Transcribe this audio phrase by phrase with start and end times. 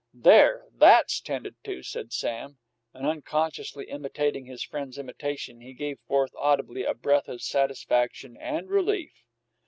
[0.15, 2.57] "There, that's 'tended to!" said Sam,
[2.91, 8.67] and, unconsciously imitating his friend's imitation, he gave forth audibly a breath of satisfaction and
[8.67, 9.11] relief.